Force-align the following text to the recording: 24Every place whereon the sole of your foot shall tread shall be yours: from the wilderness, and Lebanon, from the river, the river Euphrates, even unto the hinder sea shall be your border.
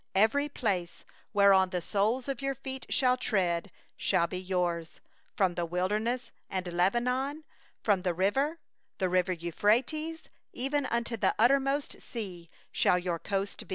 24Every 0.15 0.49
place 0.51 1.05
whereon 1.31 1.69
the 1.69 1.79
sole 1.79 2.23
of 2.25 2.41
your 2.41 2.55
foot 2.55 2.87
shall 2.89 3.17
tread 3.17 3.69
shall 3.95 4.25
be 4.25 4.39
yours: 4.39 4.99
from 5.35 5.53
the 5.53 5.63
wilderness, 5.63 6.31
and 6.49 6.65
Lebanon, 6.73 7.43
from 7.83 8.01
the 8.01 8.15
river, 8.15 8.57
the 8.97 9.09
river 9.09 9.31
Euphrates, 9.33 10.23
even 10.53 10.87
unto 10.87 11.17
the 11.17 11.35
hinder 11.37 11.79
sea 11.99 12.49
shall 12.71 12.97
be 12.97 13.03
your 13.03 13.19
border. 13.19 13.55